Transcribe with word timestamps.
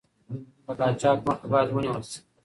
د 0.65 0.67
قاچاق 0.79 1.17
مخه 1.25 1.45
باید 1.51 1.67
ونیول 1.71 2.03
شي. 2.09 2.19